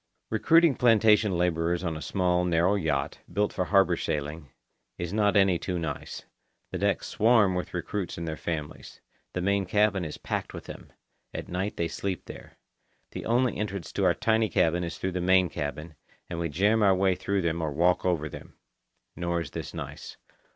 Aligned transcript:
Recruiting 0.31 0.73
plantation 0.73 1.37
labourers 1.37 1.83
on 1.83 1.95
a 1.95 2.01
small, 2.01 2.43
narrow 2.43 2.73
yacht, 2.73 3.19
built 3.31 3.53
for 3.53 3.65
harbour 3.65 3.95
sailing, 3.95 4.49
is 4.97 5.13
not 5.13 5.37
any 5.37 5.59
too 5.59 5.77
nice. 5.77 6.23
The 6.71 6.79
decks 6.79 7.05
swarm 7.05 7.53
with 7.53 7.75
recruits 7.75 8.17
and 8.17 8.27
their 8.27 8.35
families. 8.35 8.99
The 9.33 9.43
main 9.43 9.67
cabin 9.67 10.03
is 10.03 10.17
packed 10.17 10.55
with 10.55 10.63
them. 10.63 10.91
At 11.35 11.49
night 11.49 11.77
they 11.77 11.87
sleep 11.87 12.25
there. 12.25 12.57
The 13.11 13.27
only 13.27 13.55
entrance 13.55 13.91
to 13.91 14.03
our 14.03 14.15
tiny 14.15 14.49
cabin 14.49 14.83
is 14.83 14.97
through 14.97 15.11
the 15.11 15.21
main 15.21 15.49
cabin, 15.49 15.93
and 16.31 16.39
we 16.39 16.49
jam 16.49 16.81
our 16.81 16.95
way 16.95 17.13
through 17.13 17.43
them 17.43 17.61
or 17.61 17.71
walk 17.71 18.03
over 18.03 18.27
them. 18.27 18.55
Nor 19.15 19.41
is 19.41 19.51
this 19.51 19.71
nice. 19.71 20.17